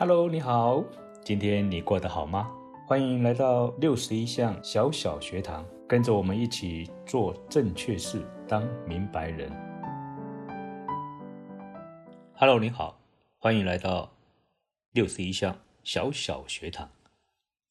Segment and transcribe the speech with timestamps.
[0.00, 0.82] Hello，你好，
[1.22, 2.50] 今天你过得好吗？
[2.86, 9.52] 欢迎来到六十一项小小学堂，跟着我们一起做正确事，当明白人。
[12.32, 12.98] Hello，你好，
[13.36, 14.10] 欢迎来到
[14.92, 15.54] 六十一项
[15.84, 16.88] 小小学堂，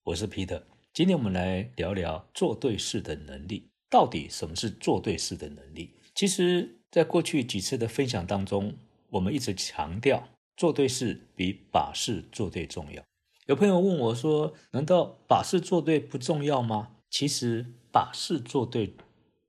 [0.04, 0.61] 我是 Peter。
[0.93, 3.71] 今天我们来聊聊做对事的能力。
[3.89, 5.96] 到底什么是做对事的能力？
[6.14, 8.75] 其实，在过去几次的分享当中，
[9.09, 10.23] 我们一直强调。
[10.60, 13.02] 做对事比把事做对重要。
[13.46, 18.94] 有朋友问我说：“难道把事做对不重要吗？”其实把事做对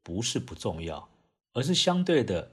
[0.04, 1.08] 不是不重要，
[1.52, 2.52] 而是相对的，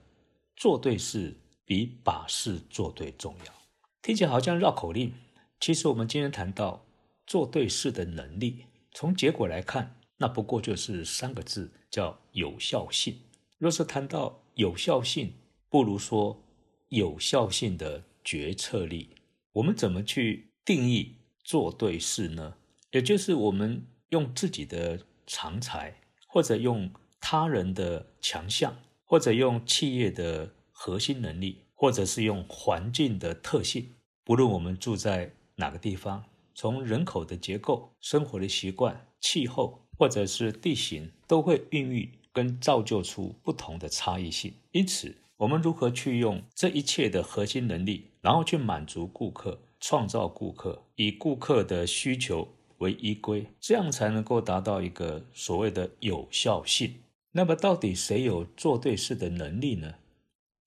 [0.55, 3.53] 做对事比把事做对重要。
[4.01, 5.13] 听起来好像绕口令。
[5.59, 6.83] 其实我们今天谈到
[7.27, 13.19] 做对事的能力，从结果来看，那不过就是三个字，叫有效性。
[13.59, 15.35] 若是谈到有效性，
[15.69, 16.41] 不如说
[16.89, 18.01] 有效性的。
[18.27, 19.11] 决策力，
[19.53, 21.15] 我们怎么去定义
[21.45, 22.55] 做对事呢？
[22.91, 33.95] 也就是我们用自己的长才，或者用他人的强项，或者用企业的核心能力，或者是用环境的特性。
[34.25, 44.53] 不论我们住在哪个地方，从人口的结构、生活的习惯、气候，或者是地形，都会孕育跟造就出不同的差异性。
[44.73, 48.05] 因此，我们如何去用这一切的核心能力？
[48.21, 52.47] 然后去满足顾客，创造顾客，以顾客的需求
[52.79, 56.95] 为依归，这样才能够达到一个所谓的有效性。
[57.31, 59.93] 那么，到底谁有做对事的能力呢？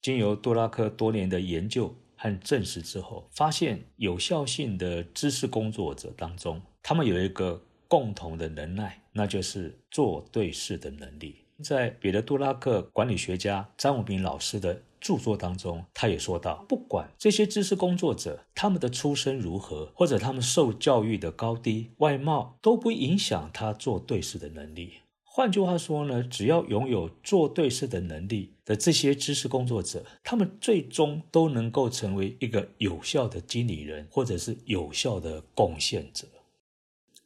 [0.01, 11.40] 经由杜拉克多年的研究和证实之后，发现有效性的知识工作者当中，他们有一个共同的能耐，那就是做对事的能力。
[11.61, 14.81] 在彼得·杜拉克管理学家张武平老师的。
[15.01, 24.93] 著作当中，他也说到，不管这些知识工作者他们的出身如何，或者他们受教育的高低、外貌，都不影响他做对事的能力。
[25.23, 36.27] 换句话说呢，只要拥有做对事的能力的这些知识工作者，他们最终都能够成为一个有效的经理人，或者是有效的贡献者。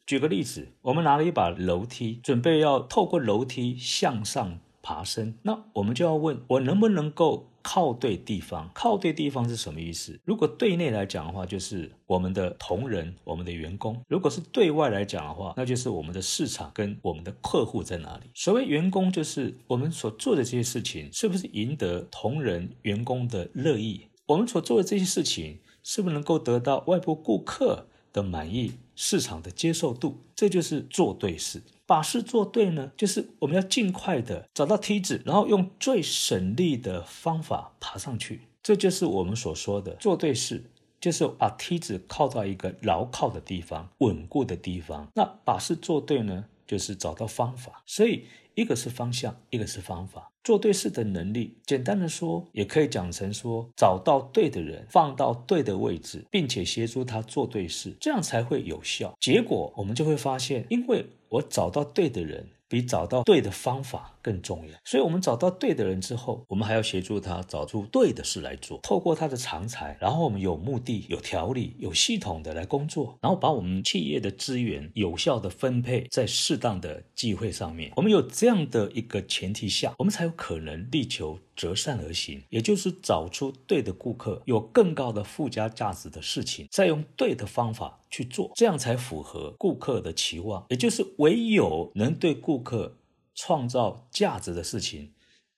[0.06, 7.48] 举个例子，我们拿了一把楼梯，准备要透过楼梯向上爬升，那我们就要问，我能不能够？
[7.68, 10.16] 靠对地方，靠对地方是什么意思？
[10.24, 18.30] 如果对内来讲的话，就是我们的同仁、我们的员工；如果是对外来讲的话，那就是我们的市场跟我们的客户在哪里。
[18.34, 24.02] 所谓员工，就是我们所做的这些事情是不是赢得同仁、员工的乐意？
[24.26, 30.16] 我们所做的这些事情是不是能够得到外部顾客的满意、市场的接受度？
[30.34, 31.62] 这就是做对事。
[31.84, 38.40] 把事做对呢，就是我们要尽快的找到梯子，然后用最省力的方法爬上去。
[38.62, 40.64] 这就是我们所说的做对事，
[40.98, 45.06] 就是把梯子靠到一个牢靠的地方、稳固的地方。
[45.14, 47.82] 那把事做对呢，就是找到方法。
[47.86, 50.30] 所以一个是方向，一个是方法。
[50.44, 59.12] 做对事的能力，简单的说，也可以讲成说，找到对的人，放到对的位置，并且协助他做对事，这样才会有效。
[59.20, 64.74] 结果我们就会发现，因为我找到对的人，比找到对的方法更重要。
[64.84, 68.78] 所以，我们找到对的人之后，我们还要协助他找出对的事来做。
[68.82, 77.92] 透过他的长才，然后我们有目的、有条理、有系统的来工作，然后把我们企业的资源有效的分配在适当的机会上面。
[77.96, 88.00] 我们有这样的一个前提下，我们才有可能力求择善而行，也就是找出对的顾客，有更高的附加价值的事情，再用对的方法。
[88.08, 90.64] 去做，这样才符合顾客的期望。
[90.70, 92.96] 也就是唯有能对顾客
[93.34, 95.12] 创造价值的事情，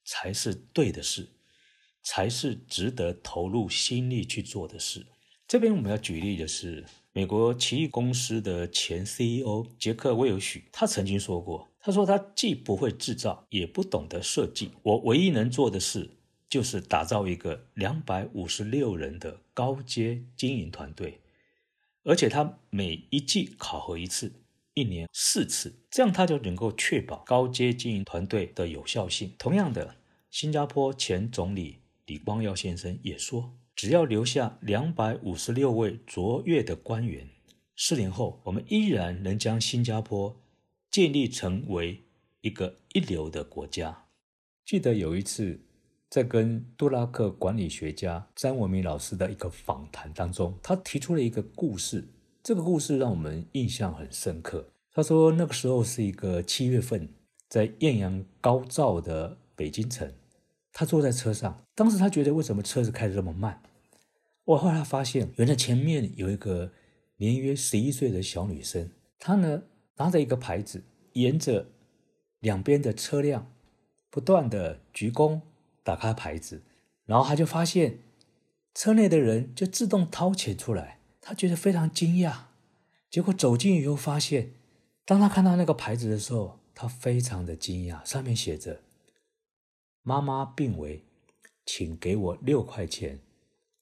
[0.04, 1.28] 才是对的事，
[2.03, 5.06] 才是值得投入心力去做的事。
[5.47, 14.72] 这边我们要举例的是美国奇异公司的前 CEO 杰克威尔许，他曾经说过：“他说他既不会制造，也不懂得设计。
[14.82, 16.10] 我唯一能做的事，
[16.47, 21.20] 就是打造一个两百五十六人的高阶经营团队。”
[22.05, 24.31] 而且他每一季考核一次，
[24.75, 29.32] 一年四次，这样他就能够确保高阶经营团队的有效性。
[29.38, 29.96] 同样的，
[30.31, 37.31] 新加坡前总理李光耀先生也说，只要留下两百五十六位卓越的官员，
[37.76, 40.37] 四年后我们依然能将新加坡
[40.99, 42.03] 建立成为
[42.41, 44.06] 一个一流的国家。
[44.65, 45.61] 记得有一次。
[46.11, 52.09] 在跟杜拉克管理学家詹文明老师的一个访谈当中，他提出了一个故事。
[52.43, 54.71] 这个故事让我们印象很深刻。
[54.91, 57.11] 他说，那个时候是一个七月份，
[57.47, 60.11] 在艳阳高照的北京城，
[60.73, 61.62] 他坐在车上。
[61.75, 63.62] 当时他觉得，为什么车子开得这么慢？
[64.47, 66.73] 我后来发现，原来前面有一个
[67.19, 69.65] 年约十一岁的小女生，她呢
[69.99, 71.69] 拿着一个牌子，沿着
[72.41, 73.53] 两边的车辆
[74.11, 75.43] 不断的鞠躬，
[75.85, 76.62] 打开牌子，
[77.05, 77.99] 然后他就发现
[78.75, 82.45] 车内的人就自动掏钱出来，他觉得非常惊讶。
[83.11, 84.55] 结果走近以后发现，
[85.05, 88.83] 当他看到那个牌子的时候，他非常的惊讶，上面写着
[90.03, 91.05] “妈妈病危，
[91.65, 93.21] 请给我六块钱。”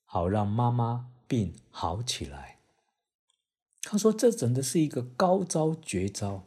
[0.09, 2.56] 好让妈妈病好起来。
[3.89, 6.45] 他说：“这真的是一个高招绝招，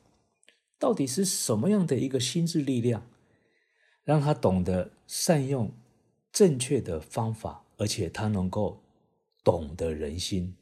[0.77, 3.07] 到底是什么样的一个心智力量，
[4.03, 5.71] 让他懂得善用
[6.33, 8.81] 正确的方法，而且他能够
[9.41, 10.53] 懂得人心，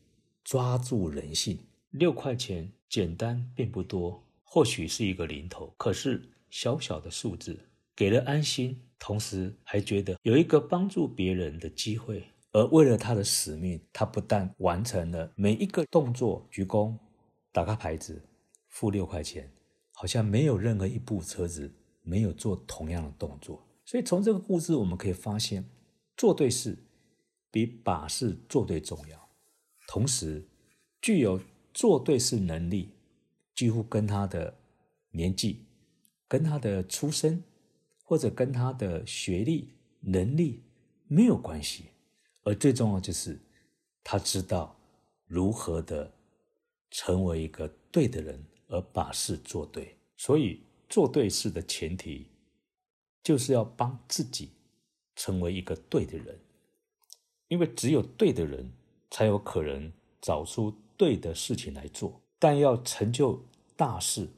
[0.43, 1.57] 抓住人性。
[1.89, 7.59] 六块钱简单并不多，或许是一个零头，可是小小的数字
[7.95, 16.97] 给了安心，同时还觉得有一个帮助别人的机会。”而为了他的使命，他不但完成了每一个动作，鞠躬、
[17.51, 18.21] 打开牌子、
[18.69, 19.51] 付六块钱，
[19.91, 21.71] 好像没有任何一部车子
[22.01, 23.63] 没有做同样的动作。
[23.85, 25.69] 所以从这个故事我们可以发现，
[26.15, 26.77] 做对事
[27.51, 29.29] 比把事做对重要。
[29.87, 30.47] 同时，
[31.01, 31.39] 具有
[31.73, 32.95] 做对事能力，
[33.55, 34.57] 几乎跟他的
[35.11, 35.65] 年纪、
[36.27, 37.43] 跟他的出身
[38.03, 40.63] 或者跟他的学历、能力
[41.07, 41.91] 没有关系。
[42.47, 43.37] 而最重要就是，
[44.01, 44.73] 他知道
[45.25, 46.09] 如何的
[46.89, 49.97] 成为一个对的人，而把事做对。
[50.15, 52.25] 所以做对事的前提，
[53.21, 54.49] 就是要帮自己
[55.13, 56.39] 成为一个对的人。
[57.49, 58.71] 因为只有对的人，
[59.11, 59.91] 才有可能
[60.21, 62.21] 找出对的事情来做。
[62.39, 63.43] 但要成就
[63.75, 64.29] 大事，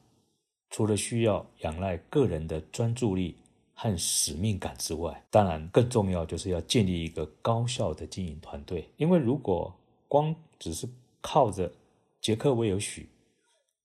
[0.71, 3.35] 除了需要仰赖个人的专注力。
[3.81, 8.89] 和使命感之外，当然更重要就是要建立一个高效的经营团队。
[8.97, 9.73] 因为如果
[10.05, 10.85] 光只是
[11.21, 11.71] 靠着
[12.19, 13.07] 杰克韦尔许，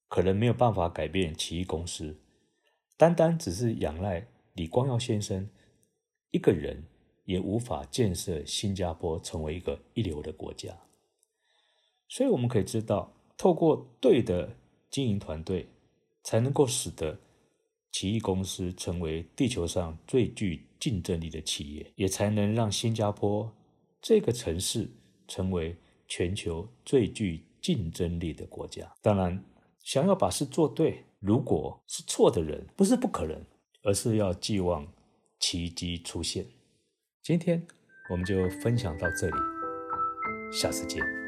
[0.09, 2.17] 可能没有办法改变奇异公司；
[2.97, 5.49] 单单只是仰赖李光耀先生
[6.33, 6.83] 一个人，
[7.25, 10.77] 也无法建设新加坡成为一个一流的国家。
[12.09, 14.57] 所以我们可以知道，透过对的
[14.91, 15.69] 经营团队，
[16.25, 17.17] 才能够使得。
[17.95, 23.49] 奇异公司成为地球上最具竞争力的企业，也才能让新加坡
[24.03, 24.91] 这个城市
[25.29, 25.77] 成为
[26.09, 28.93] 全球最具竞争力的国家。
[29.01, 29.41] 当然，
[29.85, 33.41] 想要把事做对，如果是错的人，不是不可能，
[33.85, 34.85] 而是要寄望
[35.39, 36.45] 奇迹出现。
[37.23, 37.65] 今天
[38.11, 39.37] 我们就分享到这里，
[40.53, 41.24] 下次见。